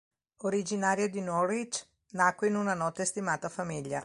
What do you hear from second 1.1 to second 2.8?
Norwich, nacque in una